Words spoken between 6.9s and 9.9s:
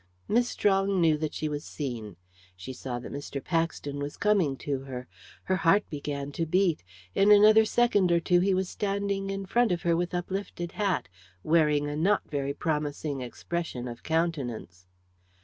In another second or two he was standing in front of